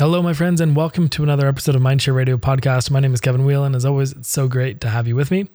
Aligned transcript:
Hello, 0.00 0.22
my 0.22 0.32
friends, 0.32 0.62
and 0.62 0.74
welcome 0.74 1.10
to 1.10 1.22
another 1.22 1.46
episode 1.46 1.74
of 1.74 1.82
Mindshare 1.82 2.14
Radio 2.14 2.38
Podcast. 2.38 2.90
My 2.90 3.00
name 3.00 3.12
is 3.12 3.20
Kevin 3.20 3.44
Whelan, 3.44 3.66
and 3.66 3.76
As 3.76 3.84
always, 3.84 4.12
it's 4.12 4.30
so 4.30 4.48
great 4.48 4.80
to 4.80 4.88
have 4.88 5.06
you 5.06 5.14
with 5.14 5.30
me. 5.30 5.46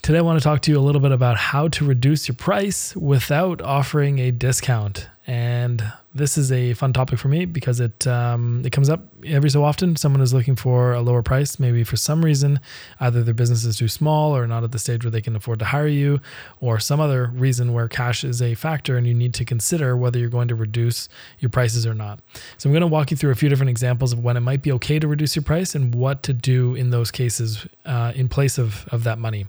Today, 0.00 0.16
I 0.16 0.22
want 0.22 0.38
to 0.38 0.42
talk 0.42 0.62
to 0.62 0.70
you 0.70 0.78
a 0.78 0.80
little 0.80 1.02
bit 1.02 1.12
about 1.12 1.36
how 1.36 1.68
to 1.68 1.84
reduce 1.84 2.26
your 2.26 2.34
price 2.34 2.96
without 2.96 3.60
offering 3.60 4.18
a 4.18 4.30
discount. 4.30 5.06
And 5.26 5.92
this 6.12 6.36
is 6.36 6.50
a 6.50 6.74
fun 6.74 6.92
topic 6.92 7.18
for 7.20 7.28
me 7.28 7.44
because 7.44 7.78
it 7.78 8.04
um, 8.06 8.62
it 8.64 8.70
comes 8.70 8.90
up 8.90 9.04
every 9.24 9.48
so 9.48 9.62
often. 9.62 9.94
Someone 9.94 10.20
is 10.20 10.34
looking 10.34 10.56
for 10.56 10.92
a 10.92 11.00
lower 11.00 11.22
price, 11.22 11.60
maybe 11.60 11.84
for 11.84 11.96
some 11.96 12.24
reason, 12.24 12.58
either 12.98 13.22
their 13.22 13.34
business 13.34 13.64
is 13.64 13.76
too 13.76 13.86
small 13.86 14.36
or 14.36 14.46
not 14.46 14.64
at 14.64 14.72
the 14.72 14.78
stage 14.78 15.04
where 15.04 15.10
they 15.10 15.20
can 15.20 15.36
afford 15.36 15.60
to 15.60 15.66
hire 15.66 15.86
you, 15.86 16.20
or 16.60 16.80
some 16.80 16.98
other 16.98 17.26
reason 17.26 17.72
where 17.72 17.86
cash 17.86 18.24
is 18.24 18.42
a 18.42 18.54
factor 18.54 18.96
and 18.96 19.06
you 19.06 19.14
need 19.14 19.34
to 19.34 19.44
consider 19.44 19.96
whether 19.96 20.18
you're 20.18 20.28
going 20.28 20.48
to 20.48 20.56
reduce 20.56 21.08
your 21.38 21.48
prices 21.48 21.86
or 21.86 21.94
not. 21.94 22.18
So 22.58 22.68
I'm 22.68 22.72
going 22.72 22.80
to 22.80 22.88
walk 22.88 23.12
you 23.12 23.16
through 23.16 23.30
a 23.30 23.36
few 23.36 23.48
different 23.48 23.70
examples 23.70 24.12
of 24.12 24.24
when 24.24 24.36
it 24.36 24.40
might 24.40 24.62
be 24.62 24.72
okay 24.72 24.98
to 24.98 25.06
reduce 25.06 25.36
your 25.36 25.44
price 25.44 25.76
and 25.76 25.94
what 25.94 26.24
to 26.24 26.32
do 26.32 26.74
in 26.74 26.90
those 26.90 27.12
cases 27.12 27.66
uh, 27.86 28.12
in 28.16 28.28
place 28.28 28.58
of 28.58 28.84
of 28.90 29.04
that 29.04 29.18
money. 29.18 29.46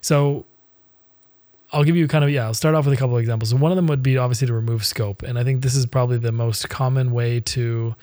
So 0.00 0.46
I'll 1.72 1.84
give 1.84 1.96
you 1.96 2.08
kind 2.08 2.24
of 2.24 2.30
yeah. 2.30 2.44
I'll 2.44 2.54
start 2.54 2.74
off 2.74 2.84
with 2.84 2.94
a 2.94 2.96
couple 2.96 3.16
of 3.16 3.20
examples. 3.20 3.54
One 3.54 3.70
of 3.72 3.76
them 3.76 3.86
would 3.86 4.02
be 4.02 4.18
obviously 4.18 4.46
to 4.48 4.52
remove 4.52 4.84
scope, 4.84 5.22
and 5.22 5.38
I 5.38 5.44
think 5.44 5.62
this 5.62 5.74
is 5.74 5.86
probably 5.86 6.18
the 6.18 6.32
most 6.32 6.68
common 6.68 7.12
way 7.12 7.40
to 7.40 7.94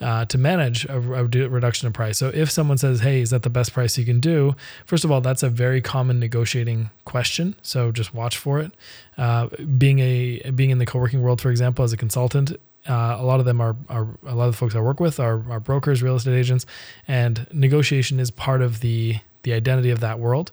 uh, 0.00 0.24
to 0.26 0.36
manage 0.36 0.84
a, 0.86 0.96
a, 0.96 1.24
reduction 1.24 1.86
in 1.86 1.92
price. 1.92 2.18
So 2.18 2.30
if 2.34 2.50
someone 2.50 2.78
says, 2.78 3.00
"Hey, 3.00 3.20
is 3.20 3.30
that 3.30 3.42
the 3.42 3.50
best 3.50 3.72
price 3.72 3.96
you 3.96 4.04
can 4.04 4.20
do?" 4.20 4.54
First 4.84 5.04
of 5.04 5.10
all, 5.10 5.20
that's 5.20 5.42
a 5.42 5.48
very 5.48 5.80
common 5.80 6.18
negotiating 6.18 6.90
question. 7.04 7.54
So 7.62 7.92
just 7.92 8.14
watch 8.14 8.36
for 8.36 8.60
it. 8.60 8.72
Uh, 9.16 9.48
being 9.78 10.00
a 10.00 10.50
being 10.50 10.70
in 10.70 10.78
the 10.78 10.86
co-working 10.86 11.22
world, 11.22 11.40
for 11.40 11.50
example, 11.50 11.84
as 11.84 11.92
a 11.92 11.96
consultant, 11.96 12.52
uh, 12.86 13.16
a 13.18 13.24
lot 13.24 13.40
of 13.40 13.46
them 13.46 13.60
are, 13.60 13.76
are 13.88 14.08
a 14.26 14.34
lot 14.34 14.46
of 14.46 14.52
the 14.52 14.58
folks 14.58 14.74
I 14.74 14.80
work 14.80 15.00
with 15.00 15.18
are, 15.18 15.42
are 15.50 15.60
brokers, 15.60 16.02
real 16.02 16.16
estate 16.16 16.38
agents, 16.38 16.66
and 17.08 17.46
negotiation 17.52 18.20
is 18.20 18.30
part 18.30 18.60
of 18.60 18.80
the 18.80 19.16
the 19.44 19.52
identity 19.52 19.90
of 19.90 20.00
that 20.00 20.18
world. 20.18 20.52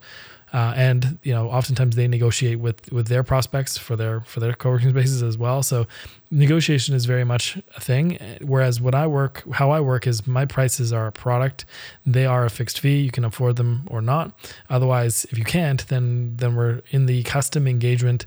Uh, 0.54 0.74
and 0.76 1.18
you 1.24 1.34
know, 1.34 1.50
oftentimes 1.50 1.96
they 1.96 2.08
negotiate 2.08 2.60
with 2.60 2.92
with 2.92 3.08
their 3.08 3.24
prospects 3.24 3.78
for 3.78 3.96
their 3.96 4.22
for 4.22 4.40
their 4.40 4.54
co-working 4.54 4.90
spaces 4.90 5.24
as 5.24 5.38
well. 5.38 5.64
So 5.64 5.88
negotiation 6.30 6.94
is 6.94 7.06
very 7.06 7.24
much 7.24 7.58
a 7.76 7.80
thing. 7.80 8.18
Whereas 8.42 8.82
what 8.82 8.94
I 8.94 9.08
work, 9.08 9.44
how 9.54 9.72
I 9.72 9.80
work 9.80 10.08
is 10.08 10.28
my 10.28 10.46
prices 10.46 10.92
are 10.92 11.08
a 11.08 11.12
product; 11.12 11.66
they 12.06 12.26
are 12.26 12.46
a 12.46 12.50
fixed 12.50 12.80
fee. 12.80 13.00
You 13.00 13.12
can 13.12 13.24
afford 13.24 13.56
them 13.56 13.88
or 13.90 14.02
not. 14.02 14.38
Otherwise, 14.70 15.26
if 15.30 15.38
you 15.38 15.46
can't, 15.46 15.88
then 15.88 16.36
then 16.36 16.56
we're 16.56 16.82
in 16.92 17.06
the 17.06 17.24
custom 17.24 17.66
engagement 17.68 18.26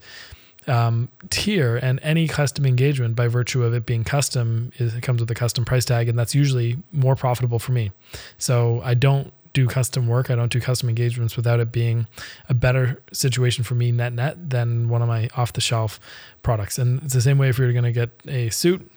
um, 0.67 1.09
tier 1.31 1.77
and 1.77 2.01
any 2.03 2.27
custom 2.27 2.65
engagement 2.65 3.17
by 3.17 3.29
virtue 3.29 3.63
of 3.63 3.75
it 3.75 3.85
being 3.85 4.05
custom 4.05 4.73
is, 4.79 4.95
it 4.95 5.03
comes 5.03 5.21
with 5.21 5.31
a 5.31 5.35
custom 5.35 5.65
price 5.65 5.85
tag 5.85 6.09
and 6.09 6.19
that's 6.19 6.35
usually 6.35 6.79
more 6.93 7.15
profitable 7.15 7.59
for 7.59 7.73
me 7.73 7.93
so 8.39 8.81
i 8.83 8.95
don't 8.95 9.33
do 9.55 9.67
custom 9.67 10.07
work. 10.07 10.31
I 10.31 10.35
don't 10.35 10.53
do 10.53 10.61
custom 10.61 10.91
engagements 10.91 11.37
without 11.37 11.61
it 11.61 11.73
being 11.73 12.07
a 12.51 12.55
better 12.55 13.01
situation 13.13 13.65
for 13.65 13.75
me 13.75 13.91
net 13.91 14.13
net 14.13 14.51
than 14.51 14.91
one 14.91 15.01
of 15.01 15.09
my 15.09 15.31
off 15.37 15.55
the 15.55 15.63
shelf 15.63 15.99
products. 16.43 16.77
And 16.77 17.03
it's 17.03 17.15
the 17.15 17.23
same 17.23 17.39
way 17.39 17.49
if 17.49 17.57
you're 17.57 17.73
going 17.73 17.85
to 17.85 17.93
get 17.93 18.11
a 18.27 18.51
suit. 18.51 18.91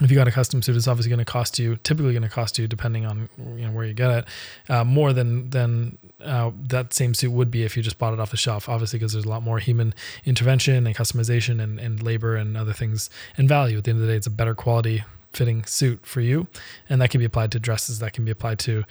If 0.00 0.10
you 0.10 0.16
got 0.16 0.28
a 0.28 0.32
custom 0.32 0.62
suit, 0.62 0.76
it's 0.76 0.88
obviously 0.88 1.10
going 1.10 1.18
to 1.18 1.26
cost 1.26 1.58
you, 1.58 1.76
typically 1.76 2.12
going 2.12 2.22
to 2.22 2.30
cost 2.30 2.58
you, 2.58 2.66
depending 2.66 3.04
on 3.04 3.28
you 3.54 3.66
know 3.66 3.72
where 3.72 3.84
you 3.84 3.92
get 3.92 4.10
it, 4.10 4.24
uh, 4.70 4.82
more 4.82 5.12
than 5.12 5.50
than 5.50 5.98
uh, 6.24 6.52
that 6.68 6.94
same 6.94 7.12
suit 7.12 7.32
would 7.32 7.50
be 7.50 7.64
if 7.64 7.76
you 7.76 7.82
just 7.82 7.98
bought 7.98 8.14
it 8.14 8.20
off 8.20 8.30
the 8.30 8.38
shelf. 8.38 8.66
Obviously, 8.66 8.98
because 8.98 9.12
there's 9.12 9.26
a 9.26 9.28
lot 9.28 9.42
more 9.42 9.58
human 9.58 9.92
intervention 10.24 10.86
and 10.86 10.96
customization 10.96 11.60
and, 11.60 11.78
and 11.78 12.02
labor 12.02 12.34
and 12.34 12.56
other 12.56 12.72
things 12.72 13.10
and 13.36 13.46
value. 13.46 13.76
At 13.76 13.84
the 13.84 13.90
end 13.90 14.00
of 14.00 14.06
the 14.06 14.12
day, 14.12 14.16
it's 14.16 14.26
a 14.26 14.30
better 14.30 14.54
quality 14.54 15.04
fitting 15.32 15.64
suit 15.64 16.04
for 16.04 16.20
you. 16.20 16.46
And 16.88 17.00
that 17.00 17.10
can 17.10 17.18
be 17.18 17.24
applied 17.24 17.52
to 17.52 17.58
dresses, 17.58 17.98
that 18.00 18.12
can 18.12 18.24
be 18.24 18.30
applied 18.30 18.58
to 18.60 18.84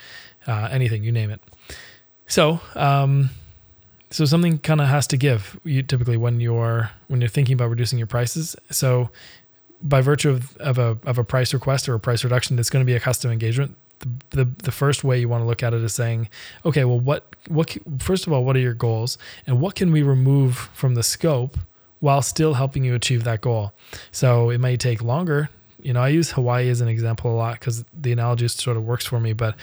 uh, 0.47 0.69
anything, 0.71 1.03
you 1.03 1.11
name 1.11 1.31
it. 1.31 1.41
So, 2.27 2.61
um, 2.75 3.31
so 4.11 4.25
something 4.25 4.59
kind 4.59 4.81
of 4.81 4.87
has 4.87 5.07
to 5.07 5.17
give 5.17 5.59
you 5.63 5.83
typically 5.83 6.17
when 6.17 6.39
you're 6.39 6.91
when 7.07 7.21
you're 7.21 7.29
thinking 7.29 7.53
about 7.53 7.69
reducing 7.69 7.99
your 7.99 8.07
prices. 8.07 8.55
So 8.71 9.09
by 9.81 10.01
virtue 10.01 10.29
of, 10.29 10.57
of 10.57 10.77
a 10.77 10.97
of 11.05 11.17
a 11.17 11.23
price 11.23 11.53
request 11.53 11.87
or 11.87 11.93
a 11.95 11.99
price 11.99 12.23
reduction, 12.23 12.57
it's 12.59 12.69
going 12.69 12.83
to 12.83 12.85
be 12.85 12.95
a 12.95 12.99
custom 12.99 13.31
engagement. 13.31 13.75
The, 13.99 14.45
the, 14.45 14.51
the 14.63 14.71
first 14.71 15.03
way 15.03 15.19
you 15.19 15.27
want 15.27 15.43
to 15.43 15.45
look 15.45 15.61
at 15.61 15.73
it 15.73 15.83
is 15.83 15.93
saying, 15.93 16.29
okay, 16.65 16.85
well, 16.85 16.99
what 16.99 17.35
what 17.47 17.77
first 17.99 18.27
of 18.27 18.33
all, 18.33 18.45
what 18.45 18.55
are 18.55 18.59
your 18.59 18.73
goals, 18.73 19.17
and 19.45 19.59
what 19.59 19.75
can 19.75 19.91
we 19.91 20.01
remove 20.01 20.69
from 20.73 20.95
the 20.95 21.03
scope 21.03 21.57
while 21.99 22.21
still 22.21 22.53
helping 22.53 22.83
you 22.83 22.95
achieve 22.95 23.23
that 23.25 23.41
goal? 23.41 23.73
So 24.11 24.49
it 24.49 24.59
may 24.59 24.77
take 24.77 25.03
longer 25.03 25.49
you 25.81 25.93
know, 25.93 26.01
I 26.01 26.09
use 26.09 26.31
Hawaii 26.31 26.69
as 26.69 26.81
an 26.81 26.87
example 26.87 27.31
a 27.31 27.35
lot 27.35 27.53
because 27.59 27.85
the 27.93 28.11
analogy 28.11 28.47
sort 28.47 28.77
of 28.77 28.85
works 28.85 29.05
for 29.05 29.19
me. 29.19 29.33
But 29.33 29.55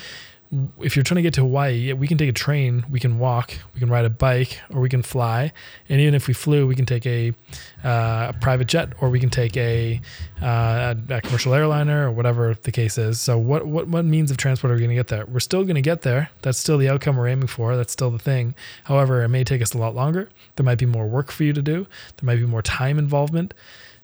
if 0.81 0.95
you're 0.95 1.03
trying 1.03 1.17
to 1.17 1.23
get 1.23 1.35
to 1.35 1.41
Hawaii, 1.41 1.93
we 1.93 2.07
can 2.07 2.19
take 2.19 2.29
a 2.29 2.33
train, 2.33 2.85
we 2.89 3.01
can 3.01 3.19
walk, 3.19 3.53
we 3.75 3.81
can 3.81 3.91
ride 3.91 4.05
a 4.05 4.11
bike, 4.11 4.61
or 4.71 4.81
we 4.81 4.89
can 4.89 5.03
fly. 5.03 5.53
And 5.89 6.01
even 6.01 6.15
if 6.15 6.29
we 6.29 6.35
flew, 6.35 6.67
we 6.67 6.75
can 6.75 6.87
take 6.87 7.05
a, 7.05 7.33
uh, 7.85 8.33
a 8.35 8.35
private 8.41 8.69
jet, 8.69 8.93
or 9.01 9.11
we 9.11 9.19
can 9.19 9.31
take 9.31 9.57
a, 9.57 10.01
uh, 10.41 10.95
a, 11.11 11.21
commercial 11.21 11.53
airliner, 11.53 12.07
or 12.07 12.13
whatever 12.13 12.55
the 12.63 12.73
case 12.73 12.97
is. 12.97 13.21
So, 13.21 13.37
what 13.39 13.67
what 13.67 13.89
what 13.89 14.05
means 14.05 14.31
of 14.31 14.37
transport 14.37 14.71
are 14.71 14.75
we 14.75 14.81
going 14.81 14.91
to 14.91 14.97
get 14.97 15.09
there? 15.09 15.27
We're 15.27 15.41
still 15.41 15.65
going 15.65 15.77
to 15.77 15.83
get 15.83 16.03
there. 16.03 16.31
That's 16.43 16.59
still 16.59 16.79
the 16.79 16.89
outcome 16.89 17.17
we're 17.17 17.29
aiming 17.29 17.49
for. 17.49 17.77
That's 17.77 17.93
still 17.93 18.11
the 18.11 18.19
thing. 18.19 18.55
However, 18.85 19.23
it 19.23 19.29
may 19.29 19.45
take 19.45 19.63
us 19.63 19.75
a 19.75 19.79
lot 19.79 19.95
longer. 19.95 20.29
There 20.55 20.65
might 20.65 20.79
be 20.79 20.87
more 20.87 21.07
work 21.07 21.33
for 21.33 21.45
you 21.45 21.53
to 21.53 21.63
do. 21.63 21.87
There 22.17 22.27
might 22.27 22.37
be 22.37 22.47
more 22.47 22.63
time 22.63 22.99
involvement. 22.99 23.53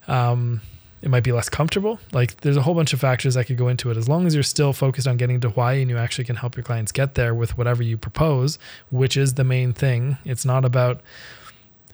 Um, 0.08 0.60
it 1.02 1.10
might 1.10 1.24
be 1.24 1.32
less 1.32 1.48
comfortable. 1.48 1.98
Like 2.12 2.40
there's 2.40 2.56
a 2.56 2.62
whole 2.62 2.74
bunch 2.74 2.92
of 2.92 3.00
factors 3.00 3.34
that 3.34 3.46
could 3.46 3.56
go 3.56 3.68
into 3.68 3.90
it. 3.90 3.96
As 3.96 4.08
long 4.08 4.26
as 4.26 4.34
you're 4.34 4.44
still 4.44 4.72
focused 4.72 5.08
on 5.08 5.16
getting 5.16 5.40
to 5.40 5.50
Hawaii 5.50 5.82
and 5.82 5.90
you 5.90 5.98
actually 5.98 6.24
can 6.24 6.36
help 6.36 6.56
your 6.56 6.62
clients 6.62 6.92
get 6.92 7.14
there 7.14 7.34
with 7.34 7.58
whatever 7.58 7.82
you 7.82 7.98
propose, 7.98 8.58
which 8.90 9.16
is 9.16 9.34
the 9.34 9.44
main 9.44 9.72
thing. 9.72 10.16
It's 10.24 10.44
not 10.44 10.64
about 10.64 11.00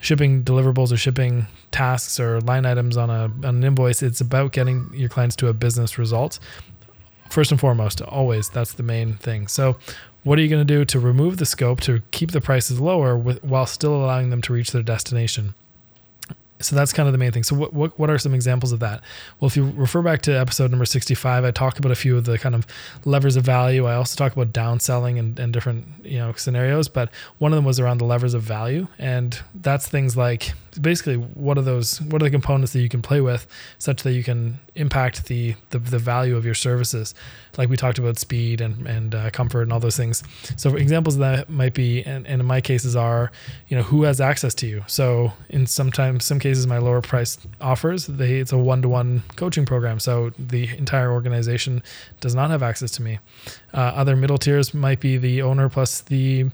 shipping 0.01 0.45
deliverables 0.45 0.93
or 0.93 0.97
shipping 0.97 1.47
tasks 1.73 2.21
or 2.21 2.41
line 2.43 2.67
items 2.67 2.97
on 2.97 3.11
a 3.11 3.25
on 3.47 3.57
an 3.57 3.65
invoice. 3.65 4.03
It's 4.03 4.21
about 4.21 4.53
getting 4.53 4.91
your 4.93 5.09
clients 5.09 5.37
to 5.37 5.49
a 5.49 5.53
business 5.53 5.99
result. 5.99 6.39
First 7.31 7.51
and 7.51 7.61
foremost, 7.61 8.01
always 8.03 8.49
that's 8.49 8.75
the 8.75 8.83
main 8.83 9.15
thing. 9.15 9.49
So 9.49 9.79
what 10.25 10.39
are 10.39 10.43
you 10.43 10.49
going 10.49 10.67
to 10.67 10.75
do 10.75 10.85
to 10.85 11.01
remove 11.01 11.39
the 11.39 11.47
scope 11.47 11.81
to 11.83 12.03
keep 12.11 12.33
the 12.33 12.41
prices 12.41 12.81
lower 12.81 13.17
with, 13.17 13.43
while 13.43 13.67
still 13.67 13.95
allowing 13.95 14.31
them 14.31 14.43
to 14.43 14.53
reach 14.53 14.73
their 14.73 14.83
destination? 14.83 15.55
So 16.61 16.75
that's 16.75 16.93
kind 16.93 17.09
of 17.09 17.13
the 17.13 17.19
main 17.19 17.33
thing. 17.33 17.43
So 17.43 17.55
what, 17.55 17.73
what 17.73 17.99
what 17.99 18.11
are 18.11 18.19
some 18.19 18.35
examples 18.35 18.73
of 18.73 18.81
that? 18.81 19.03
Well, 19.39 19.47
if 19.47 19.57
you 19.57 19.71
refer 19.77 20.03
back 20.03 20.23
to 20.23 20.33
episode 20.33 20.71
number 20.71 20.85
65, 20.85 21.45
I 21.45 21.51
talk 21.51 21.79
about 21.79 21.93
a 21.93 21.95
few 21.95 22.17
of 22.17 22.25
the 22.25 22.39
kind 22.39 22.55
of 22.55 22.67
levers 23.05 23.37
of 23.37 23.45
value. 23.45 23.87
I 23.87 23.95
also 23.95 24.17
talk 24.17 24.33
about 24.33 24.53
downselling 24.53 25.19
and, 25.19 25.39
and 25.39 25.53
different, 25.53 25.87
you 26.03 26.19
know, 26.19 26.33
scenarios, 26.33 26.89
but 26.89 27.11
one 27.39 27.53
of 27.53 27.57
them 27.57 27.65
was 27.65 27.79
around 27.79 27.99
the 27.99 28.05
levers 28.05 28.35
of 28.35 28.43
value. 28.43 28.89
And 28.99 29.39
that's 29.55 29.89
things 29.89 30.17
like 30.17 30.53
basically 30.81 31.17
what 31.17 31.59
are 31.59 31.63
those 31.63 32.01
what 32.03 32.23
are 32.23 32.25
the 32.25 32.31
components 32.31 32.73
that 32.73 32.81
you 32.81 32.89
can 32.89 33.03
play 33.03 33.21
with 33.21 33.47
such 33.79 34.03
that 34.03 34.13
you 34.13 34.23
can 34.23 34.59
impact 34.75 35.27
the 35.27 35.55
the, 35.71 35.79
the 35.79 35.99
value 35.99 36.37
of 36.37 36.45
your 36.45 36.55
services? 36.55 37.15
Like 37.57 37.69
we 37.69 37.77
talked 37.77 37.99
about 37.99 38.19
speed 38.19 38.61
and 38.61 38.87
and 38.87 39.15
uh, 39.15 39.31
comfort 39.31 39.63
and 39.63 39.73
all 39.73 39.81
those 39.81 39.97
things. 39.97 40.23
So 40.57 40.77
examples 40.77 41.17
of 41.17 41.21
that 41.21 41.51
might 41.51 41.75
be 41.75 42.03
and, 42.03 42.27
and 42.27 42.41
in 42.41 42.47
my 42.47 42.61
cases 42.61 42.97
are 42.97 43.31
you 43.69 43.77
know 43.77 43.83
who 43.83 44.03
has 44.03 44.21
access 44.21 44.55
to 44.57 44.67
you? 44.67 44.85
So 44.87 45.33
in 45.49 45.67
sometimes 45.67 46.25
some 46.25 46.39
cases 46.39 46.67
my 46.67 46.79
lower 46.79 47.01
price 47.01 47.39
offers 47.61 48.07
they 48.07 48.39
it's 48.39 48.53
a 48.53 48.59
one-to-one 48.59 49.23
coaching 49.37 49.67
program. 49.67 49.99
So 49.99 50.31
the 50.39 50.69
entire 50.77 51.13
organization 51.13 51.83
does 52.21 52.35
not 52.35 52.51
have 52.51 52.63
access 52.63 52.91
to 52.93 53.03
me. 53.03 53.19
Uh, 53.75 53.93
other 53.95 54.17
middle 54.17 54.39
tiers 54.39 54.73
might 54.73 55.01
be 55.01 55.17
the 55.17 55.43
owner 55.43 55.69
plus 55.69 56.01
the 56.03 56.47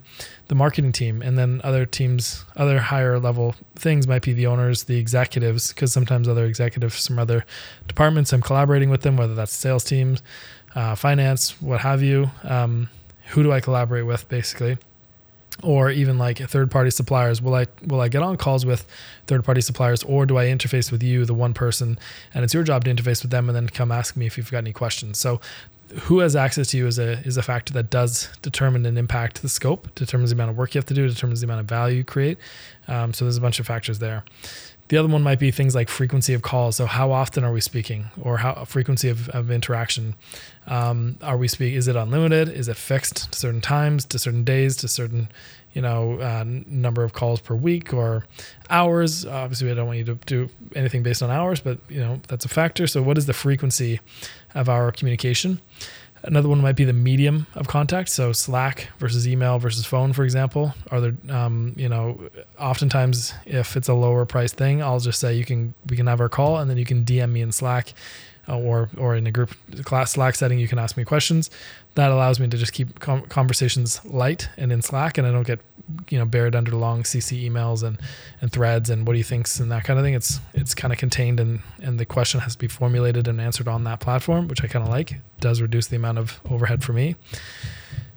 the 0.49 0.55
marketing 0.55 0.93
team, 0.93 1.23
and 1.23 1.39
then 1.39 1.61
other 1.65 1.87
teams, 1.87 2.45
other 2.57 2.79
higher 2.79 3.19
level 3.19 3.55
things 3.75 4.07
might 4.07 4.23
be 4.23 4.33
the 4.33 4.47
owners, 4.47 4.85
the 4.85 4.99
executives, 4.99 5.73
because 5.73 5.93
sometimes 5.93 6.29
other 6.29 6.45
executives 6.45 7.07
from 7.07 7.19
other 7.19 7.45
departments, 7.89 8.33
I'm 8.33 8.43
collaborating 8.43 8.91
with 8.91 9.03
them, 9.03 9.17
whether 9.17 9.35
that's 9.35 9.53
sales 9.53 9.85
teams, 9.85 10.23
uh, 10.75 10.95
finance, 10.95 11.61
what 11.63 11.81
have 11.81 12.03
you. 12.03 12.31
Um, 12.43 12.91
who 13.29 13.43
do 13.43 13.53
I 13.53 13.61
collaborate 13.61 14.07
with, 14.07 14.29
basically? 14.29 14.77
or 15.63 15.91
even 15.91 16.19
like 16.19 16.39
third 16.39 16.71
party 16.71 16.91
suppliers 16.91 17.41
will 17.41 17.55
i 17.55 17.65
will 17.87 18.01
i 18.01 18.09
get 18.09 18.23
on 18.23 18.37
calls 18.37 18.67
with 18.67 18.87
third 19.27 19.45
party 19.45 19.61
suppliers 19.61 20.03
or 20.03 20.27
do 20.27 20.37
i 20.37 20.47
interface 20.47 20.91
with 20.91 21.03
you 21.03 21.25
the 21.25 21.35
one 21.35 21.55
person 21.55 21.99
and 22.33 22.43
it's 22.43 22.53
your 22.53 22.65
job 22.65 22.85
to 22.85 22.93
interface 22.93 23.23
with 23.23 23.31
them 23.31 23.49
and 23.49 23.55
then 23.55 23.69
come 23.69 23.93
ask 23.93 24.17
me 24.17 24.27
if 24.27 24.37
you've 24.37 24.51
got 24.51 24.59
any 24.59 24.73
questions 24.73 25.19
so 25.19 25.41
who 26.03 26.19
has 26.21 26.35
access 26.35 26.69
to 26.69 26.77
you 26.77 26.87
is 26.87 26.99
a 26.99 27.19
is 27.21 27.37
a 27.37 27.43
factor 27.43 27.73
that 27.75 27.91
does 27.91 28.29
determine 28.43 28.87
and 28.87 28.99
impact 28.99 29.43
the 29.43 29.49
scope, 29.49 29.95
determines 29.95 30.31
the 30.31 30.35
amount 30.35 30.51
of 30.51 30.57
work 30.57 30.75
you 30.75 30.79
have 30.79 30.87
to 30.87 30.95
do, 30.95 31.07
determines 31.09 31.41
the 31.41 31.47
amount 31.47 31.61
of 31.61 31.67
value 31.67 31.99
you 31.99 32.05
create. 32.05 32.39
Um, 32.89 33.13
so 33.13 33.25
there's 33.25 33.37
a 33.37 33.41
bunch 33.41 33.61
of 33.61 33.67
factors 33.67 33.99
there. 33.99 34.25
The 34.89 34.99
other 34.99 35.09
one 35.09 35.23
might 35.23 35.39
be 35.39 35.51
things 35.51 35.75
like 35.75 35.89
frequency 35.89 36.35
of 36.35 36.43
calls. 36.43 36.77
So 36.77 36.85
how 36.85 37.11
often 37.11 37.43
are 37.43 37.53
we 37.53 37.61
speaking, 37.61 38.07
or 38.21 38.39
how 38.39 38.65
frequency 38.65 39.09
of, 39.09 39.29
of 39.31 39.51
interaction? 39.51 40.15
Um, 40.67 41.19
are 41.23 41.37
we 41.37 41.49
speak? 41.49 41.75
Is 41.75 41.89
it 41.89 41.97
unlimited? 41.97 42.49
Is 42.49 42.69
it 42.69 42.77
fixed 42.77 43.33
to 43.33 43.39
certain 43.39 43.61
times, 43.61 44.05
to 44.07 44.19
certain 44.19 44.45
days, 44.45 44.77
to 44.79 44.89
certain 44.89 45.29
you 45.73 45.83
know, 45.83 46.21
uh, 46.21 46.45
number 46.47 47.03
of 47.03 47.15
calls 47.15 47.41
per 47.41 47.53
week 47.53 47.93
or 47.93 48.25
hours. 48.71 49.27
Obviously, 49.27 49.73
I 49.73 49.75
don't 49.75 49.89
want 49.89 49.99
you 49.99 50.05
to 50.05 50.15
do 50.25 50.49
anything 50.77 51.03
based 51.03 51.21
on 51.21 51.31
hours, 51.31 51.61
but 51.61 51.79
you 51.89 51.99
know 51.99 52.21
that's 52.29 52.45
a 52.45 52.49
factor. 52.49 52.87
So, 52.87 53.03
what 53.03 53.19
is 53.19 53.27
the 53.27 53.33
frequency 53.33 53.99
of 54.55 54.69
our 54.69 54.93
communication. 54.93 55.61
Another 56.27 56.49
one 56.49 56.61
might 56.61 56.77
be 56.77 56.85
the 56.85 56.93
medium 56.93 57.47
of 57.55 57.69
contact. 57.69 58.09
So 58.09 58.33
Slack 58.33 58.89
versus 58.99 59.29
email 59.29 59.59
versus 59.59 59.85
phone, 59.85 60.13
for 60.13 60.25
example. 60.25 60.75
Are 60.91 61.01
there, 61.01 61.17
um, 61.29 61.75
you 61.77 61.89
know, 61.89 62.19
oftentimes 62.59 63.35
if 63.45 63.77
it's 63.77 63.89
a 63.89 63.95
lower 63.95 64.25
price 64.25 64.53
thing, 64.53 64.83
I'll 64.83 65.01
just 65.01 65.21
say 65.21 65.35
you 65.35 65.45
can 65.45 65.75
we 65.89 65.97
can 65.97 66.07
have 66.07 66.21
our 66.21 66.31
call, 66.31 66.59
and 66.59 66.71
then 66.71 66.79
you 66.79 66.87
can 66.87 67.05
DM 67.05 67.31
me 67.31 67.43
in 67.43 67.53
Slack, 67.53 67.93
or 68.49 68.91
or 68.97 69.15
in 69.15 69.27
a 69.27 69.31
group 69.31 69.51
class 69.85 70.13
Slack 70.13 70.35
setting, 70.35 70.59
you 70.59 70.69
can 70.69 70.79
ask 70.79 70.97
me 70.97 71.05
questions. 71.05 71.51
That 71.95 72.11
allows 72.11 72.41
me 72.41 72.49
to 72.49 72.57
just 72.57 72.73
keep 72.73 72.99
com- 73.01 73.23
conversations 73.23 74.05
light 74.05 74.49
and 74.57 74.73
in 74.73 74.83
Slack, 74.83 75.19
and 75.19 75.27
I 75.27 75.31
don't 75.31 75.47
get 75.47 75.61
you 76.11 76.19
know 76.19 76.25
buried 76.25 76.55
under 76.55 76.73
long 76.73 77.03
CC 77.03 77.49
emails 77.49 77.83
and 77.83 78.01
and 78.41 78.51
threads 78.51 78.91
and 78.91 79.07
what 79.07 79.13
do 79.13 79.19
you 79.19 79.25
thinks 79.25 79.61
and 79.61 79.71
that 79.71 79.85
kind 79.85 79.99
of 79.99 80.05
thing. 80.05 80.15
It's 80.15 80.41
it's 80.55 80.75
kind 80.75 80.93
of 80.93 80.99
contained 80.99 81.41
and 81.41 81.61
and 81.83 81.99
the 81.99 82.05
question 82.07 82.41
has 82.41 82.55
to 82.55 82.59
be 82.59 82.69
formulated 82.69 83.29
and 83.29 83.41
answered 83.41 83.69
on 83.69 83.85
that 83.85 84.01
platform, 84.01 84.49
which 84.49 84.63
I 84.65 84.67
kind 84.67 84.85
of 84.85 84.91
like. 84.91 85.13
It 85.13 85.21
does 85.41 85.61
reduce 85.61 85.87
the 85.87 85.97
amount 85.97 86.19
of 86.19 86.41
overhead 86.51 86.83
for 86.83 86.93
me. 86.93 87.17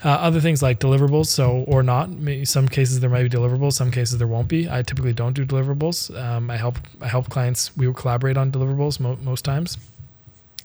Uh, 0.03 0.09
other 0.09 0.39
things 0.39 0.61
like 0.61 0.79
deliverables, 0.79 1.25
so 1.25 1.63
or 1.67 1.81
not. 1.81 2.09
Some 2.43 2.67
cases 2.67 2.99
there 2.99 3.09
might 3.09 3.23
be 3.23 3.29
deliverables, 3.29 3.73
some 3.73 3.89
cases 3.89 4.19
there 4.19 4.27
won't 4.27 4.47
be. 4.47 4.69
I 4.69 4.83
typically 4.83 5.13
don't 5.13 5.33
do 5.33 5.43
deliverables. 5.43 6.15
Um, 6.15 6.51
I 6.51 6.57
help 6.57 6.77
I 7.01 7.07
help 7.07 7.29
clients. 7.29 7.75
We 7.75 7.87
will 7.87 7.95
collaborate 7.95 8.37
on 8.37 8.51
deliverables 8.51 8.99
mo- 8.99 9.17
most 9.21 9.43
times. 9.43 9.77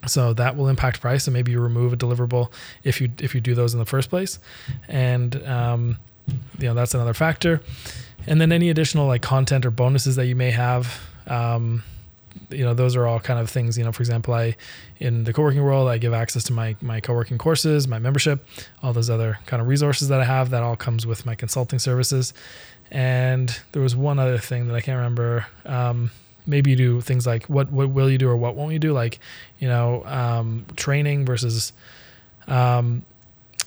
So 0.07 0.33
that 0.35 0.57
will 0.57 0.69
impact 0.69 1.01
price, 1.01 1.27
and 1.27 1.35
maybe 1.35 1.53
you 1.53 1.61
remove 1.61 1.93
a 1.93 1.97
deliverable 1.97 2.53
if 2.83 3.01
you 3.01 3.11
if 3.19 3.35
you 3.35 3.41
do 3.41 3.55
those 3.55 3.73
in 3.73 3.79
the 3.79 3.87
first 3.87 4.11
place, 4.11 4.39
and 4.89 5.41
um, 5.47 5.99
you 6.59 6.67
know 6.67 6.75
that's 6.75 6.95
another 6.95 7.15
factor. 7.15 7.61
And 8.27 8.41
then 8.41 8.53
any 8.53 8.71
additional 8.71 9.07
like 9.07 9.23
content 9.23 9.67
or 9.67 9.71
bonuses 9.71 10.17
that 10.17 10.27
you 10.27 10.37
may 10.37 10.51
have, 10.53 11.01
um, 11.27 11.83
you 12.51 12.65
know, 12.65 12.75
those 12.75 12.97
are 12.97 13.07
all 13.07 13.21
kind 13.21 13.39
of 13.39 13.51
things. 13.51 13.77
You 13.79 13.85
know, 13.85 13.93
for 13.93 14.03
example, 14.03 14.35
I 14.35 14.57
in 14.99 15.25
the 15.25 15.33
co-working 15.33 15.63
world, 15.63 15.89
I 15.89 15.99
give 15.99 16.13
access 16.13 16.45
to 16.45 16.53
my 16.53 16.77
my 16.81 17.01
co-working 17.01 17.39
courses, 17.39 17.89
my 17.89 17.99
membership, 17.99 18.47
all 18.83 18.93
those 18.93 19.11
other 19.11 19.39
kind 19.47 19.61
of 19.61 19.69
resources 19.69 20.09
that 20.09 20.21
I 20.21 20.25
have. 20.25 20.51
That 20.51 20.63
all 20.63 20.77
comes 20.77 21.07
with 21.07 21.27
my 21.27 21.35
consulting 21.35 21.79
services. 21.79 22.33
And 22.91 23.59
there 23.73 23.83
was 23.83 23.97
one 23.97 24.19
other 24.19 24.39
thing 24.39 24.69
that 24.69 24.75
I 24.75 24.81
can't 24.81 24.97
remember. 24.97 25.47
Um, 25.65 26.11
maybe 26.47 26.71
you 26.71 26.77
do 26.77 27.01
things 27.01 27.27
like 27.27 27.47
what 27.47 27.71
what 27.71 27.91
will 27.91 28.11
you 28.11 28.19
do 28.19 28.29
or 28.29 28.37
what 28.37 28.55
won't 28.55 28.73
you 28.73 28.79
do? 28.79 28.93
Like 28.93 29.19
you 29.59 29.69
know 29.69 30.05
um, 30.07 30.67
training 30.77 31.25
versus 31.25 31.73
um, 32.47 33.05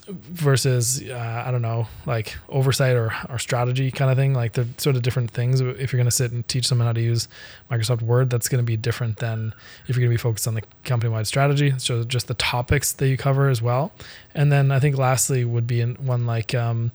versus 0.08 1.02
uh, 1.10 1.44
I 1.46 1.52
don't 1.52 1.62
know 1.62 1.88
like 2.06 2.38
oversight 2.50 2.96
or, 2.96 3.12
or 3.30 3.40
strategy 3.40 3.90
kind 3.92 4.12
of 4.12 4.18
thing 4.18 4.34
like 4.34 4.54
the 4.54 4.68
sort 4.78 4.96
of 4.96 5.02
different 5.02 5.32
things. 5.32 5.62
If 5.62 5.92
you're 5.92 5.98
going 5.98 6.06
to 6.06 6.12
sit 6.12 6.32
and 6.32 6.48
teach 6.48 6.68
someone 6.68 6.88
how 6.88 6.94
to 6.94 7.02
use 7.02 7.28
Microsoft 7.72 8.02
Word 8.02 8.30
that's 8.30 8.48
going 8.48 8.64
to 8.64 8.66
be 8.66 8.78
different 8.78 9.18
than 9.18 9.54
if 9.88 9.96
you're 9.96 10.06
going 10.06 10.12
to 10.12 10.18
be 10.18 10.22
focused 10.22 10.48
on 10.48 10.54
the 10.54 10.64
company 10.84 11.12
wide 11.12 11.28
strategy. 11.28 11.74
So 11.78 12.04
just 12.04 12.28
the 12.28 12.36
topics 12.36 12.92
that 12.94 13.08
you 13.08 13.18
cover 13.18 13.50
as 13.50 13.62
well. 13.62 13.92
And 14.34 14.52
then 14.52 14.72
I 14.72 14.80
think 14.80 14.98
lastly 14.98 15.44
would 15.44 15.66
be 15.66 15.82
in 15.82 15.96
one 15.96 16.26
like 16.26 16.54
um, 16.54 16.92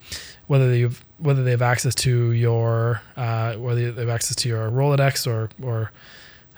whether 0.47 0.71
they've 0.71 1.05
whether 1.19 1.43
they 1.43 1.51
have 1.51 1.62
access 1.62 1.95
to 1.97 2.33
your 2.33 3.03
uh, 3.17 3.55
whether 3.55 3.93
they 3.93 4.03
have 4.03 4.11
access 4.11 4.37
to 4.37 4.49
your 4.49 4.71
Rolodex 4.71 5.27
or 5.27 5.51
or 5.62 5.91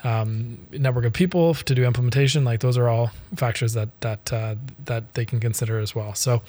um, 0.05 0.59
network 0.73 1.05
of 1.05 1.13
people 1.13 1.55
to 1.55 1.75
do 1.75 1.85
implementation. 1.85 2.45
Like 2.45 2.61
those 2.61 2.77
are 2.77 2.89
all 2.89 3.11
factors 3.37 3.75
that 3.75 3.89
that 4.01 4.33
uh, 4.33 4.57
that 4.85 5.15
they 5.15 5.25
can 5.25 5.41
consider 5.41 5.79
as 5.79 5.95
well. 5.95 6.15
So 6.15 6.43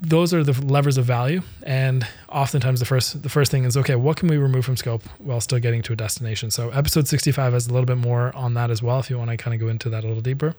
those 0.00 0.34
are 0.34 0.44
the 0.44 0.52
levers 0.64 0.98
of 0.98 1.06
value, 1.06 1.42
and 1.62 2.06
oftentimes 2.28 2.80
the 2.80 2.86
first 2.86 3.22
the 3.22 3.28
first 3.28 3.50
thing 3.50 3.64
is 3.64 3.76
okay, 3.76 3.96
what 3.96 4.16
can 4.16 4.28
we 4.28 4.36
remove 4.36 4.64
from 4.64 4.76
scope 4.76 5.02
while 5.18 5.40
still 5.40 5.58
getting 5.58 5.82
to 5.82 5.92
a 5.92 5.96
destination? 5.96 6.50
So 6.50 6.70
episode 6.70 7.08
65 7.08 7.52
has 7.52 7.66
a 7.66 7.72
little 7.72 7.86
bit 7.86 7.98
more 7.98 8.34
on 8.36 8.54
that 8.54 8.70
as 8.70 8.82
well. 8.82 8.98
If 8.98 9.08
you 9.08 9.18
want 9.18 9.30
to 9.30 9.36
kind 9.36 9.54
of 9.54 9.60
go 9.60 9.68
into 9.68 9.88
that 9.90 10.04
a 10.04 10.06
little 10.06 10.22
deeper, 10.22 10.54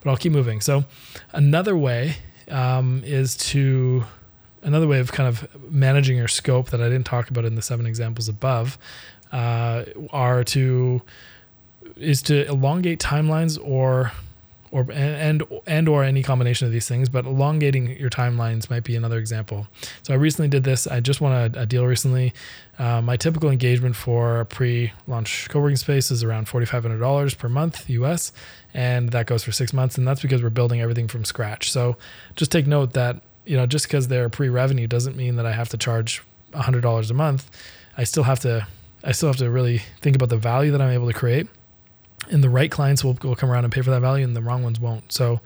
but 0.00 0.10
I'll 0.10 0.16
keep 0.16 0.32
moving. 0.32 0.60
So 0.60 0.84
another 1.32 1.76
way 1.76 2.16
um, 2.50 3.02
is 3.04 3.36
to 3.36 4.04
another 4.62 4.86
way 4.86 5.00
of 5.00 5.12
kind 5.12 5.28
of 5.28 5.48
managing 5.70 6.16
your 6.16 6.28
scope 6.28 6.70
that 6.70 6.80
I 6.80 6.88
didn't 6.88 7.06
talk 7.06 7.30
about 7.30 7.44
in 7.44 7.54
the 7.54 7.62
seven 7.62 7.86
examples 7.86 8.28
above 8.28 8.78
uh, 9.32 9.84
are 10.10 10.44
to 10.44 11.02
is 11.96 12.22
to 12.22 12.46
elongate 12.46 13.00
timelines 13.00 13.58
or 13.62 14.12
or 14.70 14.86
and 14.90 15.42
and 15.66 15.88
or 15.88 16.02
any 16.02 16.22
combination 16.22 16.66
of 16.66 16.72
these 16.72 16.88
things 16.88 17.08
but 17.10 17.26
elongating 17.26 17.94
your 17.98 18.08
timelines 18.08 18.70
might 18.70 18.84
be 18.84 18.96
another 18.96 19.18
example. 19.18 19.66
So 20.02 20.14
i 20.14 20.16
recently 20.16 20.48
did 20.48 20.64
this. 20.64 20.86
I 20.86 21.00
just 21.00 21.20
won 21.20 21.32
a, 21.32 21.60
a 21.60 21.66
deal 21.66 21.86
recently. 21.86 22.32
Uh, 22.78 23.02
my 23.02 23.16
typical 23.16 23.50
engagement 23.50 23.96
for 23.96 24.40
a 24.40 24.46
pre-launch 24.46 25.48
co-working 25.50 25.76
space 25.76 26.10
is 26.10 26.24
around 26.24 26.46
$4500 26.46 27.38
per 27.38 27.48
month 27.48 27.88
us 27.90 28.32
and 28.72 29.10
that 29.10 29.26
goes 29.26 29.44
for 29.44 29.52
six 29.52 29.72
months 29.74 29.98
and 29.98 30.08
that's 30.08 30.22
because 30.22 30.42
we're 30.42 30.50
building 30.50 30.80
everything 30.80 31.06
from 31.06 31.24
scratch. 31.24 31.70
So 31.70 31.96
just 32.34 32.50
take 32.50 32.66
note 32.66 32.94
that 32.94 33.20
you 33.44 33.56
know, 33.56 33.66
just 33.66 33.86
because 33.86 34.08
they're 34.08 34.28
pre-revenue 34.28 34.86
doesn't 34.86 35.16
mean 35.16 35.36
that 35.36 35.46
I 35.46 35.52
have 35.52 35.68
to 35.70 35.76
charge 35.76 36.22
hundred 36.54 36.82
dollars 36.82 37.10
a 37.10 37.14
month. 37.14 37.50
I 37.96 38.04
still 38.04 38.22
have 38.22 38.40
to, 38.40 38.66
I 39.04 39.12
still 39.12 39.28
have 39.28 39.36
to 39.38 39.50
really 39.50 39.82
think 40.00 40.16
about 40.16 40.28
the 40.28 40.36
value 40.36 40.70
that 40.72 40.80
I'm 40.80 40.90
able 40.90 41.06
to 41.08 41.12
create. 41.12 41.48
And 42.30 42.42
the 42.42 42.48
right 42.48 42.70
clients 42.70 43.02
will, 43.02 43.18
will 43.22 43.34
come 43.34 43.50
around 43.50 43.64
and 43.64 43.72
pay 43.72 43.82
for 43.82 43.90
that 43.90 44.00
value, 44.00 44.24
and 44.24 44.36
the 44.36 44.42
wrong 44.42 44.62
ones 44.62 44.78
won't. 44.78 45.12
So, 45.12 45.40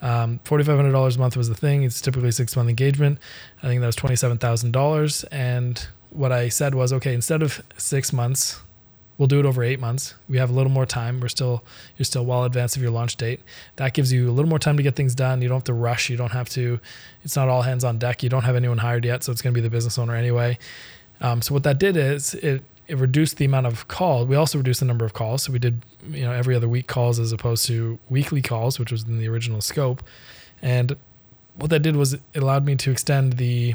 um, 0.00 0.40
forty-five 0.44 0.76
hundred 0.76 0.92
dollars 0.92 1.16
a 1.16 1.18
month 1.18 1.36
was 1.36 1.48
the 1.48 1.54
thing. 1.54 1.82
It's 1.82 2.00
typically 2.00 2.32
six-month 2.32 2.68
engagement. 2.68 3.18
I 3.62 3.66
think 3.66 3.80
that 3.82 3.86
was 3.86 3.96
twenty-seven 3.96 4.38
thousand 4.38 4.72
dollars. 4.72 5.24
And 5.24 5.86
what 6.08 6.32
I 6.32 6.48
said 6.48 6.74
was, 6.74 6.92
okay, 6.94 7.12
instead 7.12 7.42
of 7.42 7.62
six 7.76 8.12
months, 8.14 8.62
We'll 9.18 9.28
do 9.28 9.38
it 9.38 9.46
over 9.46 9.62
eight 9.62 9.78
months. 9.78 10.14
We 10.28 10.38
have 10.38 10.50
a 10.50 10.52
little 10.52 10.72
more 10.72 10.86
time. 10.86 11.20
We're 11.20 11.28
still 11.28 11.62
you're 11.96 12.04
still 12.04 12.24
well 12.24 12.44
advanced 12.44 12.76
of 12.76 12.82
your 12.82 12.90
launch 12.90 13.16
date. 13.16 13.40
That 13.76 13.94
gives 13.94 14.12
you 14.12 14.28
a 14.28 14.32
little 14.32 14.48
more 14.48 14.58
time 14.58 14.76
to 14.78 14.82
get 14.82 14.96
things 14.96 15.14
done. 15.14 15.42
You 15.42 15.48
don't 15.48 15.58
have 15.58 15.64
to 15.64 15.74
rush. 15.74 16.08
You 16.08 16.16
don't 16.16 16.32
have 16.32 16.48
to. 16.50 16.80
It's 17.22 17.36
not 17.36 17.48
all 17.48 17.62
hands 17.62 17.84
on 17.84 17.98
deck. 17.98 18.22
You 18.22 18.28
don't 18.28 18.42
have 18.42 18.56
anyone 18.56 18.78
hired 18.78 19.04
yet, 19.04 19.22
so 19.22 19.30
it's 19.30 19.42
going 19.42 19.54
to 19.54 19.56
be 19.56 19.62
the 19.62 19.70
business 19.70 19.98
owner 19.98 20.16
anyway. 20.16 20.58
Um, 21.20 21.40
so 21.40 21.54
what 21.54 21.62
that 21.62 21.78
did 21.78 21.96
is 21.96 22.34
it 22.34 22.64
it 22.92 22.98
reduced 22.98 23.38
the 23.38 23.46
amount 23.46 23.66
of 23.66 23.88
calls. 23.88 24.28
We 24.28 24.36
also 24.36 24.58
reduced 24.58 24.80
the 24.80 24.86
number 24.86 25.06
of 25.06 25.14
calls. 25.14 25.44
So 25.44 25.52
we 25.52 25.58
did 25.58 25.82
you 26.10 26.24
know 26.24 26.32
every 26.32 26.54
other 26.54 26.68
week 26.68 26.86
calls 26.86 27.18
as 27.18 27.32
opposed 27.32 27.66
to 27.68 27.98
weekly 28.10 28.42
calls, 28.42 28.78
which 28.78 28.92
was 28.92 29.04
in 29.04 29.18
the 29.18 29.28
original 29.28 29.62
scope. 29.62 30.02
And 30.60 30.96
what 31.56 31.70
that 31.70 31.80
did 31.80 31.96
was 31.96 32.12
it 32.12 32.20
allowed 32.36 32.66
me 32.66 32.76
to 32.76 32.90
extend 32.90 33.34
the 33.38 33.74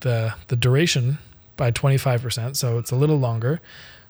the 0.00 0.34
the 0.48 0.56
duration 0.56 1.18
by 1.58 1.70
25%. 1.70 2.56
So 2.56 2.78
it's 2.78 2.90
a 2.90 2.96
little 2.96 3.18
longer. 3.18 3.60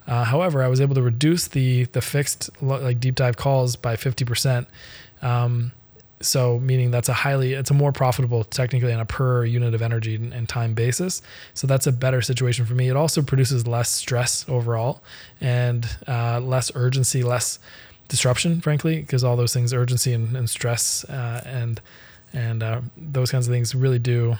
Uh, 0.07 0.23
however, 0.25 0.63
I 0.63 0.69
was 0.69 0.81
able 0.81 0.95
to 0.95 1.03
reduce 1.03 1.49
the 1.49 1.85
the 1.87 2.01
fixed 2.01 2.49
like 2.63 3.01
deep 3.01 3.17
dive 3.17 3.37
calls 3.37 3.75
by 3.75 3.97
50%. 3.97 4.67
Um, 5.21 5.73
so 6.25 6.59
meaning 6.61 6.91
that's 6.91 7.09
a 7.09 7.13
highly 7.13 7.53
it's 7.53 7.71
a 7.71 7.75
more 7.75 7.93
profitable 7.93 8.45
technically 8.45 8.93
on 8.93 9.01
a 9.01 9.05
per 9.05 9.45
unit 9.45 9.75
of 9.75 9.83
energy 9.83 10.15
and 10.15 10.49
time 10.49 10.75
basis 10.75 11.23
so 11.55 11.67
that's 11.67 11.87
a 11.87 11.93
better 11.93 12.23
situation 12.23 12.65
for 12.65 12.75
me 12.75 12.89
it 12.89 12.97
also 12.97 13.23
produces 13.23 13.67
less 13.67 13.91
stress 13.91 14.45
overall 14.49 15.03
and 15.41 15.97
uh, 16.09 16.41
less 16.41 16.73
urgency 16.75 17.23
less 17.23 17.59
disruption 18.09 18.61
frankly 18.61 19.01
because 19.01 19.25
all 19.25 19.37
those 19.37 19.53
things 19.53 19.73
urgency 19.73 20.13
and, 20.13 20.37
and 20.37 20.49
stress 20.51 21.05
uh, 21.05 21.43
and 21.45 21.81
and 22.33 22.63
uh, 22.63 22.81
those 22.97 23.31
kinds 23.31 23.47
of 23.47 23.53
things 23.53 23.75
really 23.75 23.99
do 23.99 24.37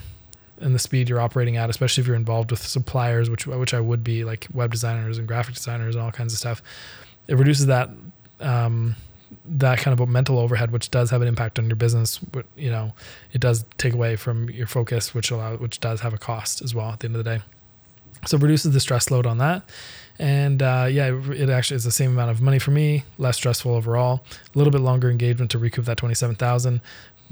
and 0.61 0.75
the 0.75 0.79
speed 0.79 1.09
you're 1.09 1.21
operating 1.21 1.57
at, 1.57 1.69
especially 1.71 2.01
if 2.01 2.07
you're 2.07 2.17
involved 2.17 2.51
with 2.51 2.61
suppliers, 2.61 3.29
which 3.29 3.47
which 3.47 3.75
I 3.75 3.81
would 3.81 4.05
be, 4.05 4.25
like 4.25 4.47
web 4.53 4.71
designers 4.71 5.19
and 5.19 5.27
graphic 5.27 5.55
designers 5.55 5.95
and 5.95 6.05
all 6.05 6.13
kinds 6.13 6.33
of 6.33 6.39
stuff. 6.39 6.63
It 7.27 7.37
reduces 7.37 7.67
that 7.67 7.91
um, 8.41 8.97
that 9.45 9.79
kind 9.79 9.93
of 9.93 10.01
a 10.01 10.11
mental 10.11 10.39
overhead, 10.39 10.71
which 10.71 10.91
does 10.91 11.11
have 11.11 11.23
an 11.23 11.29
impact 11.29 11.59
on 11.59 11.67
your 11.67 11.77
business. 11.77 12.19
But 12.19 12.47
you 12.57 12.71
know, 12.71 12.93
it 13.33 13.41
does 13.41 13.65
take 13.79 13.95
away 13.95 14.17
from 14.17 14.51
your 14.51 14.67
focus, 14.67 15.15
which 15.15 15.31
which 15.31 15.81
does 15.81 16.01
have 16.01 16.15
a 16.15 16.19
cost 16.19 16.63
as 16.63 16.75
well 16.75 16.91
at 16.91 17.01
the 17.01 17.07
end 17.07 17.17
of 17.17 17.25
the 17.25 17.39
day. 17.39 17.43
So 18.27 18.37
it 18.37 18.43
reduces 18.43 18.73
the 18.73 18.81
stress 18.81 19.11
load 19.11 19.27
on 19.27 19.39
that. 19.39 19.63
And 20.19 20.63
uh, 20.63 20.87
yeah, 20.89 21.13
it 21.13 21.51
actually 21.51 21.77
is 21.77 21.85
the 21.85 21.91
same 21.91 22.13
amount 22.13 22.31
of 22.31 22.41
money 22.41 22.59
for 22.59 22.71
me, 22.71 23.05
less 23.19 23.37
stressful 23.37 23.75
overall, 23.75 24.25
a 24.55 24.59
little 24.59 24.71
bit 24.71 24.81
longer 24.81 25.11
engagement 25.11 25.51
to 25.51 25.59
recoup 25.59 25.85
that 25.87 25.97
27,000, 25.97 26.81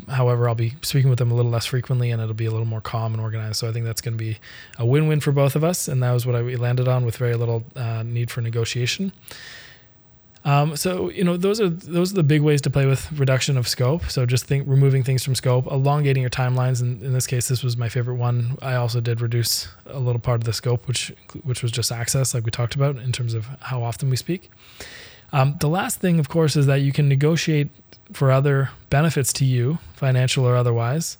However, 0.08 0.48
I'll 0.48 0.54
be 0.54 0.74
speaking 0.82 1.10
with 1.10 1.18
them 1.18 1.30
a 1.30 1.34
little 1.34 1.50
less 1.50 1.66
frequently 1.66 2.10
and 2.10 2.20
it'll 2.20 2.34
be 2.34 2.46
a 2.46 2.50
little 2.50 2.66
more 2.66 2.80
calm 2.80 3.12
and 3.12 3.22
organized. 3.22 3.56
So 3.56 3.68
I 3.68 3.72
think 3.72 3.84
that's 3.84 4.00
going 4.00 4.16
to 4.16 4.22
be 4.22 4.38
a 4.78 4.84
win 4.84 5.06
win 5.06 5.20
for 5.20 5.32
both 5.32 5.54
of 5.54 5.62
us. 5.62 5.86
And 5.86 6.02
that 6.02 6.12
was 6.12 6.26
what 6.26 6.34
I 6.34 6.40
landed 6.40 6.88
on 6.88 7.04
with 7.04 7.16
very 7.16 7.34
little 7.34 7.64
uh, 7.76 8.02
need 8.02 8.30
for 8.30 8.40
negotiation. 8.40 9.12
Um, 10.44 10.76
so 10.76 11.08
you 11.08 11.22
know 11.22 11.36
those 11.36 11.60
are 11.60 11.68
those 11.68 12.12
are 12.12 12.16
the 12.16 12.22
big 12.24 12.42
ways 12.42 12.60
to 12.62 12.70
play 12.70 12.86
with 12.86 13.12
reduction 13.12 13.56
of 13.56 13.68
scope. 13.68 14.10
So 14.10 14.26
just 14.26 14.44
think 14.44 14.66
removing 14.66 15.04
things 15.04 15.22
from 15.22 15.34
scope, 15.34 15.66
elongating 15.66 16.20
your 16.20 16.30
timelines. 16.30 16.80
And 16.80 17.00
in 17.02 17.12
this 17.12 17.26
case, 17.26 17.48
this 17.48 17.62
was 17.62 17.76
my 17.76 17.88
favorite 17.88 18.16
one. 18.16 18.58
I 18.60 18.74
also 18.74 19.00
did 19.00 19.20
reduce 19.20 19.68
a 19.86 20.00
little 20.00 20.20
part 20.20 20.40
of 20.40 20.44
the 20.44 20.52
scope, 20.52 20.88
which 20.88 21.12
which 21.44 21.62
was 21.62 21.70
just 21.70 21.92
access, 21.92 22.34
like 22.34 22.44
we 22.44 22.50
talked 22.50 22.74
about 22.74 22.96
in 22.96 23.12
terms 23.12 23.34
of 23.34 23.46
how 23.60 23.82
often 23.82 24.10
we 24.10 24.16
speak. 24.16 24.50
Um, 25.32 25.56
the 25.60 25.68
last 25.68 26.00
thing, 26.00 26.18
of 26.18 26.28
course, 26.28 26.56
is 26.56 26.66
that 26.66 26.80
you 26.82 26.92
can 26.92 27.08
negotiate 27.08 27.68
for 28.12 28.30
other 28.30 28.70
benefits 28.90 29.32
to 29.34 29.44
you, 29.44 29.78
financial 29.94 30.44
or 30.44 30.56
otherwise, 30.56 31.16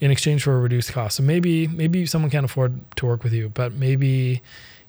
in 0.00 0.10
exchange 0.10 0.42
for 0.42 0.56
a 0.56 0.60
reduced 0.60 0.92
cost. 0.92 1.16
So 1.16 1.22
maybe 1.22 1.68
maybe 1.68 2.06
someone 2.06 2.30
can't 2.30 2.44
afford 2.44 2.80
to 2.96 3.06
work 3.06 3.22
with 3.22 3.34
you, 3.34 3.50
but 3.50 3.74
maybe 3.74 4.42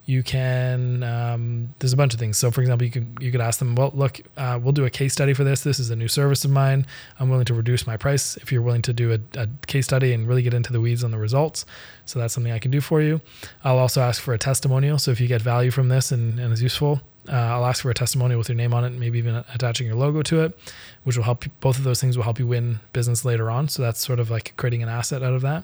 you 0.05 0.21
can 0.21 1.01
um, 1.03 1.73
there's 1.79 1.93
a 1.93 1.97
bunch 1.97 2.13
of 2.13 2.19
things 2.19 2.37
so 2.37 2.51
for 2.51 2.61
example 2.61 2.85
you 2.85 2.91
could 2.91 3.17
you 3.21 3.31
could 3.31 3.41
ask 3.41 3.59
them 3.59 3.75
well 3.75 3.91
look 3.93 4.19
uh, 4.37 4.59
we'll 4.61 4.73
do 4.73 4.85
a 4.85 4.89
case 4.89 5.13
study 5.13 5.33
for 5.33 5.43
this 5.43 5.63
this 5.63 5.79
is 5.79 5.89
a 5.89 5.95
new 5.95 6.07
service 6.07 6.43
of 6.43 6.51
mine 6.51 6.85
i'm 7.19 7.29
willing 7.29 7.45
to 7.45 7.53
reduce 7.53 7.87
my 7.87 7.95
price 7.95 8.35
if 8.37 8.51
you're 8.51 8.61
willing 8.61 8.81
to 8.81 8.91
do 8.91 9.13
a, 9.13 9.39
a 9.39 9.47
case 9.65 9.85
study 9.85 10.11
and 10.13 10.27
really 10.27 10.41
get 10.41 10.53
into 10.53 10.73
the 10.73 10.81
weeds 10.81 11.03
on 11.03 11.11
the 11.11 11.17
results 11.17 11.65
so 12.05 12.19
that's 12.19 12.33
something 12.33 12.51
i 12.51 12.59
can 12.59 12.71
do 12.71 12.81
for 12.81 13.01
you 13.01 13.21
i'll 13.63 13.79
also 13.79 14.01
ask 14.01 14.21
for 14.21 14.33
a 14.33 14.37
testimonial 14.37 14.97
so 14.97 15.11
if 15.11 15.21
you 15.21 15.27
get 15.27 15.41
value 15.41 15.71
from 15.71 15.87
this 15.89 16.11
and, 16.11 16.39
and 16.39 16.51
is 16.51 16.61
useful 16.61 17.01
uh, 17.29 17.35
I'll 17.35 17.65
ask 17.65 17.81
for 17.81 17.89
a 17.89 17.93
testimonial 17.93 18.37
with 18.37 18.49
your 18.49 18.57
name 18.57 18.73
on 18.73 18.83
it, 18.83 18.89
maybe 18.91 19.17
even 19.17 19.45
attaching 19.53 19.87
your 19.87 19.95
logo 19.95 20.21
to 20.23 20.41
it, 20.43 20.59
which 21.05 21.15
will 21.15 21.23
help. 21.23 21.45
You, 21.45 21.51
both 21.61 21.77
of 21.77 21.85
those 21.85 22.01
things 22.01 22.17
will 22.17 22.25
help 22.25 22.37
you 22.37 22.47
win 22.47 22.81
business 22.91 23.23
later 23.23 23.49
on. 23.49 23.69
So 23.69 23.81
that's 23.81 24.05
sort 24.05 24.19
of 24.19 24.29
like 24.29 24.53
creating 24.57 24.83
an 24.83 24.89
asset 24.89 25.23
out 25.23 25.33
of 25.33 25.41
that. 25.41 25.63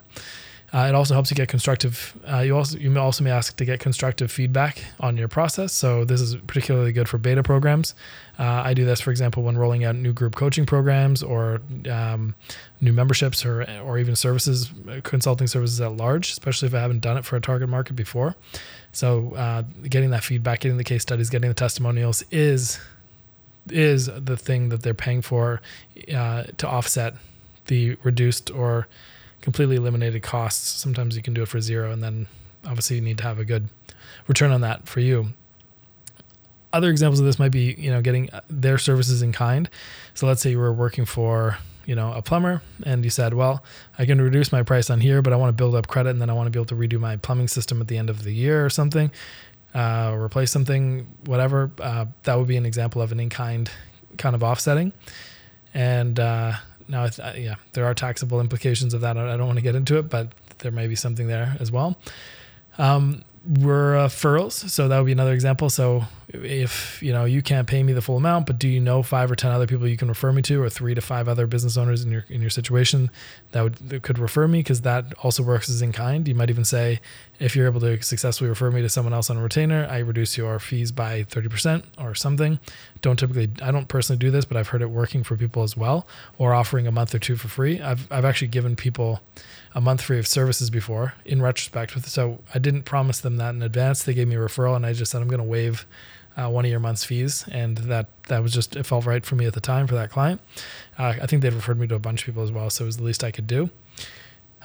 Uh, 0.73 0.85
it 0.89 0.95
also 0.95 1.13
helps 1.13 1.31
you 1.31 1.35
get 1.35 1.49
constructive. 1.49 2.17
Uh, 2.31 2.39
you 2.39 2.55
also 2.55 2.77
you 2.77 2.89
may 2.89 2.99
also 2.99 3.23
may 3.23 3.31
ask 3.31 3.55
to 3.55 3.65
get 3.65 3.79
constructive 3.79 4.31
feedback 4.31 4.83
on 4.99 5.17
your 5.17 5.27
process. 5.27 5.73
So 5.73 6.05
this 6.05 6.21
is 6.21 6.35
particularly 6.35 6.91
good 6.91 7.09
for 7.09 7.17
beta 7.17 7.41
programs. 7.43 7.95
Uh, 8.37 8.61
I 8.65 8.73
do 8.73 8.85
this, 8.85 9.01
for 9.01 9.11
example, 9.11 9.43
when 9.43 9.57
rolling 9.57 9.83
out 9.83 9.95
new 9.95 10.13
group 10.13 10.35
coaching 10.35 10.65
programs 10.65 11.23
or 11.23 11.61
um, 11.89 12.35
new 12.81 12.93
memberships 12.93 13.45
or 13.45 13.63
or 13.83 13.97
even 13.97 14.15
services, 14.15 14.71
consulting 15.03 15.47
services 15.47 15.81
at 15.81 15.97
large, 15.97 16.31
especially 16.31 16.67
if 16.67 16.73
I 16.73 16.79
haven't 16.79 17.01
done 17.01 17.17
it 17.17 17.25
for 17.25 17.35
a 17.35 17.41
target 17.41 17.69
market 17.69 17.93
before. 17.93 18.35
So 18.91 19.33
uh, 19.35 19.63
getting 19.87 20.11
that 20.11 20.23
feedback, 20.23 20.61
getting 20.61 20.77
the 20.77 20.83
case 20.83 21.01
studies, 21.01 21.29
getting 21.29 21.49
the 21.49 21.55
testimonials 21.55 22.23
is 22.31 22.79
is 23.69 24.07
the 24.07 24.37
thing 24.37 24.69
that 24.69 24.81
they're 24.83 24.93
paying 24.93 25.21
for 25.21 25.61
uh, 26.13 26.43
to 26.57 26.67
offset 26.67 27.15
the 27.67 27.95
reduced 28.03 28.49
or 28.51 28.87
completely 29.41 29.75
eliminated 29.75 30.21
costs. 30.21 30.67
Sometimes 30.81 31.15
you 31.15 31.23
can 31.23 31.33
do 31.33 31.43
it 31.43 31.47
for 31.47 31.61
zero, 31.61 31.91
and 31.91 32.03
then 32.03 32.27
obviously 32.65 32.95
you 32.95 33.01
need 33.01 33.17
to 33.17 33.23
have 33.23 33.39
a 33.39 33.45
good 33.45 33.69
return 34.27 34.51
on 34.51 34.61
that 34.61 34.87
for 34.87 34.99
you. 34.99 35.33
Other 36.71 36.89
examples 36.89 37.19
of 37.19 37.25
this 37.25 37.39
might 37.39 37.51
be, 37.51 37.73
you 37.77 37.89
know, 37.89 38.01
getting 38.01 38.29
their 38.49 38.77
services 38.77 39.21
in 39.21 39.31
kind. 39.31 39.69
So 40.13 40.27
let's 40.27 40.41
say 40.41 40.51
you 40.51 40.59
were 40.59 40.73
working 40.73 41.05
for, 41.05 41.57
you 41.85 41.95
know, 41.95 42.13
a 42.13 42.21
plumber, 42.21 42.61
and 42.85 43.03
you 43.03 43.09
said, 43.09 43.33
well, 43.33 43.63
I 43.97 44.05
can 44.05 44.21
reduce 44.21 44.51
my 44.51 44.61
price 44.61 44.89
on 44.89 45.01
here, 45.01 45.21
but 45.21 45.33
I 45.33 45.35
want 45.35 45.49
to 45.49 45.59
build 45.59 45.73
up 45.73 45.87
credit, 45.87 46.11
and 46.11 46.21
then 46.21 46.29
I 46.29 46.33
want 46.33 46.45
to 46.47 46.51
be 46.51 46.59
able 46.59 46.67
to 46.67 46.75
redo 46.75 46.99
my 46.99 47.17
plumbing 47.17 47.47
system 47.47 47.81
at 47.81 47.87
the 47.87 47.97
end 47.97 48.09
of 48.09 48.23
the 48.23 48.33
year 48.33 48.63
or 48.63 48.69
something, 48.69 49.09
uh, 49.73 50.15
replace 50.15 50.51
something, 50.51 51.07
whatever. 51.25 51.71
Uh, 51.79 52.05
that 52.23 52.37
would 52.37 52.47
be 52.47 52.57
an 52.57 52.65
example 52.65 53.01
of 53.01 53.11
an 53.11 53.19
in 53.19 53.29
kind 53.29 53.71
kind 54.17 54.35
of 54.35 54.43
offsetting. 54.43 54.91
And 55.73 56.19
uh, 56.19 56.53
now, 56.89 57.03
uh, 57.03 57.33
yeah, 57.37 57.55
there 57.73 57.85
are 57.85 57.93
taxable 57.93 58.41
implications 58.41 58.93
of 58.93 59.01
that. 59.01 59.17
I 59.17 59.37
don't 59.37 59.45
want 59.45 59.57
to 59.57 59.63
get 59.63 59.75
into 59.75 59.97
it, 59.97 60.09
but 60.09 60.33
there 60.57 60.71
may 60.71 60.87
be 60.87 60.95
something 60.95 61.27
there 61.27 61.55
as 61.59 61.71
well. 61.71 61.97
Um, 62.77 63.23
referrals. 63.49 64.69
So 64.69 64.87
that 64.87 64.97
would 64.97 65.05
be 65.05 65.11
another 65.11 65.33
example. 65.33 65.69
So 65.69 66.03
if 66.31 67.01
you 67.01 67.11
know 67.11 67.25
you 67.25 67.41
can't 67.41 67.67
pay 67.67 67.81
me 67.81 67.91
the 67.91 68.01
full 68.01 68.17
amount, 68.17 68.45
but 68.45 68.59
do 68.59 68.67
you 68.67 68.79
know 68.79 69.01
five 69.01 69.31
or 69.31 69.35
ten 69.35 69.51
other 69.51 69.65
people 69.65 69.87
you 69.87 69.97
can 69.97 70.07
refer 70.07 70.31
me 70.31 70.41
to, 70.43 70.61
or 70.61 70.69
three 70.69 70.93
to 70.93 71.01
five 71.01 71.27
other 71.27 71.47
business 71.47 71.75
owners 71.75 72.03
in 72.03 72.11
your 72.11 72.25
in 72.29 72.41
your 72.41 72.51
situation 72.51 73.09
that 73.51 73.63
would 73.63 73.75
that 73.75 74.03
could 74.03 74.19
refer 74.19 74.47
me 74.47 74.59
because 74.59 74.81
that 74.81 75.13
also 75.23 75.41
works 75.41 75.69
as 75.69 75.81
in 75.81 75.91
kind. 75.91 76.27
You 76.27 76.35
might 76.35 76.49
even 76.49 76.65
say, 76.65 76.99
if 77.39 77.55
you're 77.55 77.65
able 77.65 77.79
to 77.81 78.01
successfully 78.03 78.49
refer 78.49 78.69
me 78.69 78.81
to 78.81 78.89
someone 78.89 79.13
else 79.13 79.29
on 79.29 79.37
a 79.37 79.41
retainer, 79.41 79.87
I 79.89 79.99
reduce 79.99 80.37
your 80.37 80.59
fees 80.59 80.91
by 80.91 81.23
thirty 81.23 81.49
percent 81.49 81.85
or 81.97 82.13
something. 82.13 82.59
Don't 83.01 83.17
typically, 83.17 83.49
I 83.61 83.71
don't 83.71 83.87
personally 83.87 84.19
do 84.19 84.29
this, 84.29 84.45
but 84.45 84.57
I've 84.57 84.67
heard 84.67 84.81
it 84.81 84.89
working 84.91 85.23
for 85.23 85.35
people 85.35 85.63
as 85.63 85.75
well, 85.75 86.05
or 86.37 86.53
offering 86.53 86.85
a 86.85 86.91
month 86.91 87.15
or 87.15 87.19
two 87.19 87.37
for 87.37 87.47
free. 87.47 87.81
I've 87.81 88.11
I've 88.11 88.25
actually 88.25 88.49
given 88.49 88.75
people 88.75 89.21
a 89.75 89.81
month 89.81 90.01
free 90.01 90.19
of 90.19 90.27
services 90.27 90.69
before 90.69 91.13
in 91.25 91.41
retrospect. 91.41 91.99
So 92.07 92.39
I 92.53 92.59
didn't 92.59 92.83
promise 92.83 93.19
them 93.19 93.37
that 93.37 93.55
in 93.55 93.61
advance. 93.61 94.03
They 94.03 94.13
gave 94.13 94.27
me 94.27 94.35
a 94.35 94.39
referral, 94.39 94.75
and 94.75 94.85
I 94.85 94.93
just 94.93 95.11
said 95.11 95.21
I'm 95.21 95.27
going 95.27 95.39
to 95.39 95.43
waive 95.43 95.85
uh, 96.39 96.49
one 96.49 96.65
of 96.65 96.71
your 96.71 96.79
month's 96.79 97.03
fees, 97.03 97.45
and 97.51 97.77
that 97.77 98.07
that 98.27 98.41
was 98.41 98.53
just 98.53 98.75
it 98.75 98.85
felt 98.85 99.05
right 99.05 99.25
for 99.25 99.35
me 99.35 99.45
at 99.45 99.53
the 99.53 99.61
time 99.61 99.87
for 99.87 99.95
that 99.95 100.09
client. 100.09 100.39
Uh, 100.97 101.15
I 101.21 101.25
think 101.25 101.41
they'd 101.41 101.53
referred 101.53 101.79
me 101.79 101.87
to 101.87 101.95
a 101.95 101.99
bunch 101.99 102.21
of 102.21 102.25
people 102.27 102.43
as 102.43 102.51
well, 102.51 102.69
so 102.69 102.85
it 102.85 102.87
was 102.87 102.97
the 102.97 103.03
least 103.03 103.23
I 103.23 103.31
could 103.31 103.47
do. 103.47 103.69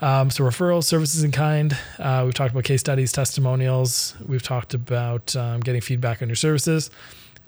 Um, 0.01 0.31
so 0.31 0.45
referrals, 0.45 0.85
services 0.85 1.23
in 1.25 1.33
kind. 1.33 1.77
Uh, 1.99 2.23
we've 2.25 2.35
talked 2.35 2.53
about 2.53 2.65
case 2.65 2.81
studies, 2.81 3.13
testimonials. 3.13 4.15
We've 4.27 4.43
talked 4.43 4.75
about 4.75 5.35
um, 5.37 5.61
getting 5.61 5.81
feedback 5.81 6.21
on 6.21 6.29
your 6.29 6.37
services. 6.37 6.91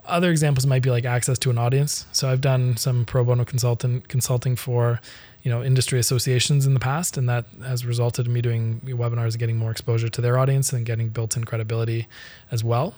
Other 0.05 0.31
examples 0.31 0.65
might 0.67 0.83
be 0.83 0.91
like 0.91 1.05
access 1.05 1.39
to 1.41 1.51
an 1.51 1.59
audience. 1.59 2.07
So 2.13 2.29
I've 2.29 2.41
done 2.41 2.77
some 2.77 3.05
pro 3.05 3.25
bono 3.25 3.45
consultant 3.45 4.09
consulting 4.09 4.57
for 4.57 5.01
you 5.43 5.51
know 5.51 5.63
industry 5.63 6.01
associations 6.01 6.67
in 6.67 6.75
the 6.75 6.81
past, 6.81 7.17
and 7.17 7.29
that 7.29 7.45
has 7.65 7.87
resulted 7.87 8.27
in 8.27 8.33
me 8.33 8.41
doing 8.41 8.81
webinars 8.85 9.33
and 9.33 9.39
getting 9.39 9.57
more 9.57 9.71
exposure 9.71 10.09
to 10.09 10.21
their 10.21 10.39
audience 10.39 10.73
and 10.73 10.85
getting 10.85 11.11
built-in 11.11 11.45
credibility 11.45 12.09
as 12.51 12.65
well. 12.65 12.95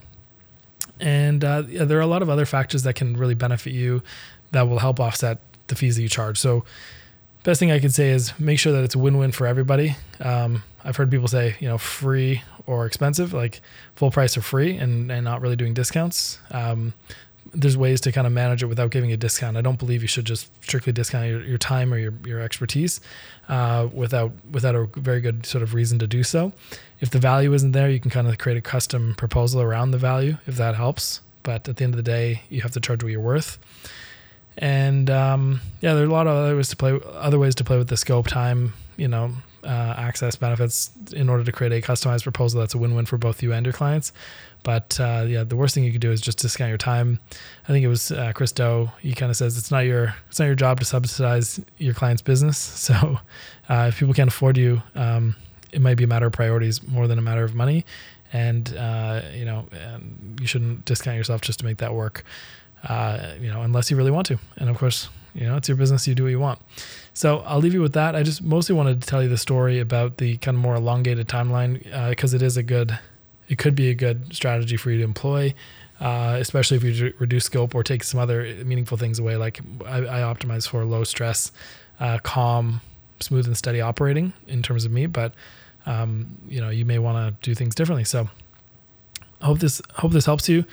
And 1.00 1.45
uh, 1.45 1.62
there 1.62 1.99
are 1.99 2.02
a 2.02 2.07
lot 2.07 2.23
of 2.23 2.31
other 2.31 2.47
factors 2.47 2.83
that 2.83 2.95
can 2.95 3.17
really 3.17 3.35
benefit 3.35 3.73
you 3.73 4.02
that 4.52 4.69
will 4.69 4.78
help 4.78 5.00
offset 5.00 5.38
the 5.69 5.75
fees 5.75 5.97
that 5.97 6.02
you 6.02 6.09
charge. 6.09 6.38
So, 6.38 6.64
best 7.45 7.61
thing 7.61 7.71
I 7.71 7.78
could 7.78 7.95
say 7.95 8.11
is 8.11 8.38
make 8.38 8.59
sure 8.59 8.73
that 8.73 8.85
it's 8.85 8.95
a 8.95 8.99
win-win 8.99 9.33
for 9.33 9.47
everybody. 9.47 9.97
Um, 10.21 10.62
I've 10.85 10.97
heard 10.97 11.11
people 11.11 11.28
say, 11.28 11.57
you 11.61 11.69
know, 11.69 11.78
free 11.78 12.43
or 12.67 12.87
expensive, 12.87 13.33
like 13.33 13.61
full 13.95 14.11
price 14.11 14.37
or 14.37 14.43
free, 14.43 14.76
and 14.76 15.11
and 15.11 15.25
not 15.25 15.40
really 15.40 15.57
doing 15.57 15.75
discounts. 15.75 16.38
Um, 16.50 16.95
there's 17.55 17.76
ways 17.76 18.00
to 18.02 18.12
kind 18.12 18.26
of 18.26 18.33
manage 18.33 18.62
it 18.62 18.67
without 18.67 18.90
giving 18.90 19.12
a 19.12 19.17
discount. 19.17 19.57
I 19.57 19.61
don't 19.61 19.78
believe 19.78 20.02
you 20.02 20.09
should 20.09 20.25
just 20.25 20.50
strictly 20.62 20.93
discount 20.93 21.28
your, 21.28 21.43
your 21.43 21.59
time 21.59 21.93
or 21.93 21.99
your, 21.99 22.12
your 22.25 22.40
expertise 22.40 23.00
uh, 23.49 23.88
without 23.93 24.33
without 24.50 24.75
a 24.75 24.87
very 24.97 25.21
good 25.21 25.47
sort 25.47 25.62
of 25.62 25.75
reason 25.75 25.99
to 26.00 26.07
do 26.07 26.23
so. 26.23 26.52
If 27.00 27.11
the 27.11 27.19
value 27.19 27.52
isn't 27.55 27.73
there, 27.73 27.90
you 27.90 28.00
can 28.00 28.11
kind 28.11 28.26
of 28.26 28.38
create 28.38 28.59
a 28.59 28.62
custom 28.62 29.14
proposal 29.17 29.61
around 29.62 29.93
the 29.93 29.99
value 29.99 30.37
if 30.47 30.57
that 30.57 30.75
helps. 30.75 31.21
But 31.43 31.69
at 31.69 31.76
the 31.76 31.85
end 31.85 31.95
of 31.95 31.97
the 31.97 32.02
day, 32.02 32.43
you 32.50 32.61
have 32.61 32.73
to 32.73 32.81
charge 32.81 33.02
what 33.02 33.11
you're 33.12 33.21
worth. 33.21 33.59
And 34.59 35.09
um, 35.09 35.61
yeah, 35.81 35.95
there 35.95 36.02
are 36.02 36.07
a 36.07 36.12
lot 36.12 36.26
of 36.26 36.37
other 36.37 36.57
ways 36.57 36.69
to 36.69 36.76
play, 36.76 36.99
other 37.14 37.38
ways 37.38 37.55
to 37.57 37.64
play 37.64 37.78
with 37.78 37.88
the 37.88 37.97
scope, 37.97 38.26
time, 38.26 38.75
you 38.97 39.09
know, 39.09 39.31
uh, 39.64 39.95
access 39.97 40.37
benefits 40.37 40.90
in 41.12 41.28
order 41.28 41.45
to 41.45 41.52
create 41.52 41.73
a 41.73 41.81
customized 41.81 42.25
proposal 42.25 42.61
that's 42.61 42.75
a 42.75 42.78
win-win 42.78 43.07
for 43.07 43.19
both 43.19 43.43
you 43.43 43.52
and 43.52 43.64
your 43.64 43.73
clients. 43.73 44.12
But 44.62 44.99
uh, 45.00 45.25
yeah, 45.27 45.45
the 45.45 45.57
worst 45.57 45.75
thing 45.75 45.85
you 45.85 45.93
could 45.93 46.00
do 46.00 46.12
is 46.12 46.21
just 46.21 46.38
discount 46.38 46.69
your 46.69 46.79
time. 46.79 47.21
I 47.65 47.69
think 47.69 47.85
it 47.85 47.88
was 47.88 48.11
uh, 48.11 48.33
Chris 48.35 48.53
Do. 48.53 48.91
He 49.00 49.15
kind 49.15 49.31
of 49.31 49.37
says 49.37 49.57
it's 49.57 49.71
not 49.71 49.81
your 49.81 50.15
it's 50.29 50.38
not 50.38 50.47
your 50.47 50.55
job 50.55 50.81
to 50.81 50.85
subsidize 50.85 51.61
your 51.79 51.95
client's 51.95 52.23
business. 52.23 52.59
So 52.88 53.21
uh, 53.69 53.87
if 53.88 53.99
people 53.99 54.15
can't 54.15 54.29
afford 54.29 54.57
you, 54.57 54.83
um, 54.95 55.37
it 55.73 55.83
might 55.83 55.97
be 55.97 56.05
a 56.05 56.07
matter 56.07 56.27
of 56.27 56.33
priorities 56.33 56.87
more 56.88 57.07
than 57.07 57.19
a 57.19 57.23
matter 57.23 57.45
of 57.45 57.55
money. 57.55 57.85
And 58.33 58.75
uh, 58.77 59.23
you 59.35 59.45
know, 59.45 59.67
and 59.73 60.38
you 60.41 60.47
shouldn't 60.47 60.85
discount 60.85 61.17
yourself 61.17 61.43
just 61.43 61.59
to 61.61 61.65
make 61.65 61.79
that 61.79 61.95
work. 61.95 62.25
Uh, 62.83 63.35
you 63.41 63.50
know, 63.50 63.62
unless 63.62 63.91
you 63.91 63.97
really 63.97 64.11
want 64.11 64.27
to. 64.29 64.38
And 64.57 64.71
of 64.71 64.79
course, 64.79 65.09
you 65.35 65.47
know, 65.47 65.57
it's 65.57 65.69
your 65.69 65.77
business. 65.77 66.07
You 66.07 66.15
do 66.15 66.25
what 66.25 66.31
you 66.31 66.41
want. 66.41 66.61
So 67.12 67.38
I'll 67.41 67.59
leave 67.59 67.75
you 67.75 67.83
with 67.83 67.95
that. 67.95 68.15
I 68.15 68.23
just 68.23 68.43
mostly 68.43 68.75
wanted 68.75 69.03
to 69.03 69.09
tell 69.09 69.23
you 69.23 69.29
the 69.29 69.38
story 69.38 69.81
about 69.81 70.19
the 70.19 70.37
kind 70.38 70.57
of 70.57 70.62
more 70.62 70.77
elongated 70.77 71.29
timeline 71.29 71.83
because 72.09 72.33
uh, 72.33 72.37
it 72.37 72.43
is 72.43 72.57
a 72.57 72.62
good 72.62 72.99
it 73.49 73.59
could 73.59 73.75
be 73.75 73.90
a 73.90 73.95
good 73.95 74.35
strategy 74.35 74.76
for 74.76 74.90
you 74.90 74.99
to 74.99 75.05
employ, 75.05 75.55
uh, 76.00 76.37
especially 76.38 76.76
if 76.76 76.85
you 76.85 77.12
reduce 77.19 77.45
scope 77.45 77.75
or 77.75 77.83
take 77.83 78.05
some 78.05 78.21
other 78.21 78.43
meaningful 78.64 78.99
things 78.99 79.19
away. 79.19 79.37
Like 79.37 79.61
I, 79.87 79.99
I 79.99 80.35
optimize 80.35 80.69
for 80.69 80.85
low 80.85 81.05
stress, 81.05 81.50
uh, 81.99 82.19
calm, 82.23 82.81
smooth 83.21 83.47
and 83.47 83.57
steady 83.57 83.81
operating 83.81 84.33
in 84.47 84.62
terms 84.62 84.85
of 84.85 84.93
me, 84.93 85.07
but 85.07 85.35
um, 85.87 86.28
you 86.49 86.61
know 86.61 86.71
you 86.71 86.85
may 86.85 86.99
want 86.99 87.43
to 87.43 87.49
do 87.50 87.55
things 87.55 87.75
differently. 87.75 88.05
So 88.05 88.28
I 89.40 89.47
hope 89.47 89.59
this 89.59 89.81
hope 89.95 90.12
this 90.12 90.26
helps 90.26 90.49
you. 90.49 90.64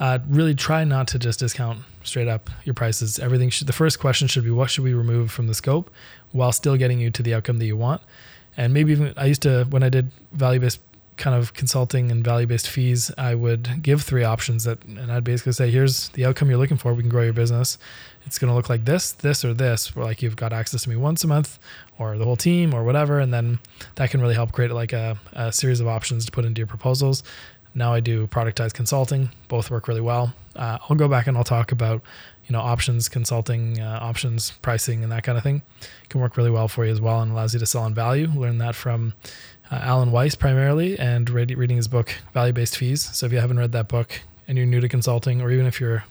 Uh, 0.00 0.18
really 0.28 0.54
try 0.54 0.82
not 0.82 1.06
to 1.08 1.18
just 1.18 1.38
discount 1.38 1.78
straight 2.02 2.28
up 2.28 2.50
your 2.64 2.74
prices. 2.74 3.18
Everything 3.18 3.48
should, 3.48 3.66
the 3.66 3.72
first 3.72 4.00
question 4.00 4.26
should 4.26 4.44
be 4.44 4.50
what 4.50 4.70
should 4.70 4.84
we 4.84 4.92
remove 4.92 5.30
from 5.30 5.46
the 5.46 5.54
scope 5.54 5.90
while 6.32 6.50
still 6.50 6.76
getting 6.76 6.98
you 6.98 7.10
to 7.10 7.22
the 7.22 7.32
outcome 7.32 7.58
that 7.58 7.66
you 7.66 7.76
want. 7.76 8.02
And 8.56 8.74
maybe 8.74 8.92
even 8.92 9.14
I 9.16 9.26
used 9.26 9.42
to 9.42 9.64
when 9.70 9.82
I 9.82 9.88
did 9.88 10.10
value 10.32 10.60
based 10.60 10.80
kind 11.16 11.36
of 11.36 11.54
consulting 11.54 12.10
and 12.10 12.24
value 12.24 12.46
based 12.46 12.68
fees, 12.68 13.10
I 13.16 13.34
would 13.34 13.82
give 13.82 14.02
three 14.02 14.24
options 14.24 14.64
that, 14.64 14.84
and 14.84 15.12
I'd 15.12 15.24
basically 15.24 15.52
say, 15.52 15.70
here's 15.70 16.08
the 16.10 16.24
outcome 16.26 16.48
you're 16.50 16.58
looking 16.58 16.76
for. 16.76 16.92
We 16.94 17.02
can 17.02 17.10
grow 17.10 17.22
your 17.22 17.32
business. 17.32 17.78
It's 18.26 18.38
going 18.38 18.48
to 18.48 18.54
look 18.54 18.68
like 18.68 18.84
this, 18.84 19.12
this, 19.12 19.44
or 19.44 19.52
this. 19.52 19.94
Where 19.94 20.04
like 20.04 20.22
you've 20.22 20.36
got 20.36 20.52
access 20.52 20.82
to 20.84 20.90
me 20.90 20.96
once 20.96 21.24
a 21.24 21.26
month, 21.26 21.58
or 21.98 22.16
the 22.18 22.24
whole 22.24 22.36
team, 22.36 22.74
or 22.74 22.82
whatever, 22.82 23.20
and 23.20 23.32
then 23.32 23.58
that 23.96 24.10
can 24.10 24.20
really 24.20 24.34
help 24.34 24.52
create 24.52 24.70
like 24.72 24.92
a, 24.92 25.18
a 25.32 25.52
series 25.52 25.80
of 25.80 25.86
options 25.86 26.24
to 26.26 26.32
put 26.32 26.44
into 26.44 26.58
your 26.60 26.66
proposals. 26.66 27.22
Now 27.74 27.92
I 27.92 28.00
do 28.00 28.26
productized 28.28 28.74
consulting. 28.74 29.30
Both 29.48 29.70
work 29.70 29.88
really 29.88 30.00
well. 30.00 30.32
Uh, 30.56 30.78
I'll 30.88 30.96
go 30.96 31.08
back 31.08 31.26
and 31.26 31.36
I'll 31.36 31.44
talk 31.44 31.72
about 31.72 32.02
you 32.46 32.52
know 32.52 32.60
options 32.60 33.08
consulting, 33.08 33.80
uh, 33.80 33.98
options 34.00 34.52
pricing, 34.62 35.02
and 35.02 35.12
that 35.12 35.24
kind 35.24 35.36
of 35.36 35.44
thing. 35.44 35.62
It 36.02 36.08
can 36.08 36.20
work 36.20 36.36
really 36.36 36.50
well 36.50 36.68
for 36.68 36.84
you 36.84 36.92
as 36.92 37.00
well, 37.00 37.20
and 37.20 37.32
allows 37.32 37.52
you 37.54 37.60
to 37.60 37.66
sell 37.66 37.82
on 37.82 37.94
value. 37.94 38.28
Learn 38.34 38.58
that 38.58 38.74
from 38.74 39.14
uh, 39.70 39.76
Alan 39.76 40.10
Weiss 40.10 40.34
primarily, 40.34 40.98
and 40.98 41.28
read, 41.30 41.50
reading 41.56 41.76
his 41.76 41.88
book 41.88 42.14
Value 42.32 42.52
Based 42.52 42.76
Fees. 42.76 43.02
So 43.02 43.26
if 43.26 43.32
you 43.32 43.38
haven't 43.40 43.58
read 43.58 43.72
that 43.72 43.88
book 43.88 44.20
and 44.46 44.58
you're 44.58 44.66
new 44.66 44.80
to 44.80 44.88
consulting, 44.88 45.40
or 45.40 45.50
even 45.50 45.66
if 45.66 45.80
you're 45.80 46.04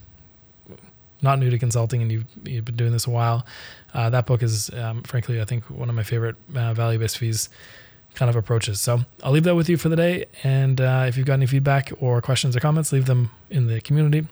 not 1.22 1.40
new 1.40 1.50
to 1.50 1.58
consulting 1.58 2.02
and 2.02 2.12
you've, 2.12 2.26
you've 2.44 2.66
been 2.66 2.76
doing 2.76 2.92
this 2.92 3.08
a 3.08 3.10
while, 3.10 3.46
uh, 3.94 4.10
that 4.10 4.26
book 4.26 4.44
is 4.44 4.70
um, 4.74 5.04
frankly 5.04 5.40
I 5.40 5.46
think 5.46 5.64
one 5.70 5.88
of 5.88 5.96
my 5.96 6.04
favorite 6.04 6.36
uh, 6.56 6.74
value 6.74 7.00
based 7.00 7.18
fees 7.18 7.50
kind 8.14 8.30
of 8.30 8.36
approaches. 8.36 8.80
So 8.80 9.02
I'll 9.24 9.32
leave 9.32 9.44
that 9.44 9.56
with 9.56 9.70
you 9.70 9.78
for 9.78 9.90
the 9.90 9.96
day. 9.96 10.26
And 10.44 10.80
uh, 10.80 11.06
if 11.08 11.18
you've 11.18 11.26
got 11.26 11.34
any 11.34 11.48
feedback 11.48 11.92
or 12.00 12.22
questions 12.22 12.56
or 12.56 12.60
comments, 12.60 12.92
leave 12.92 13.06
them 13.06 13.32
in 13.50 13.68
the 13.68 13.82
community 13.82 14.28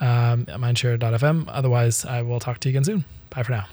um, 0.00 0.46
at 0.48 0.58
mindshare.fm. 0.58 1.46
Otherwise, 1.48 2.04
I 2.04 2.22
will 2.22 2.40
talk 2.40 2.58
to 2.60 2.68
you 2.68 2.72
again 2.72 2.84
soon. 2.84 3.04
Bye 3.30 3.42
for 3.42 3.52
now. 3.52 3.66